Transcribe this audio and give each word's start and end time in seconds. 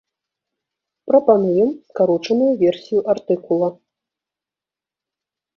Прапануем 1.11 1.69
скарочаную 1.91 2.49
версію 2.63 3.01
артыкула. 3.15 3.69